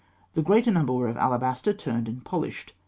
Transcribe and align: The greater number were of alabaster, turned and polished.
The 0.33 0.41
greater 0.41 0.71
number 0.71 0.93
were 0.93 1.09
of 1.09 1.15
alabaster, 1.17 1.73
turned 1.73 2.07
and 2.07 2.25
polished. 2.25 2.73